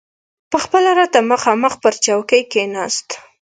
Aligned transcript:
پخپله 0.51 0.91
راته 0.99 1.19
مخامخ 1.31 1.73
پر 1.83 1.93
چوکۍ 2.03 2.41
کښېناست. 2.51 3.07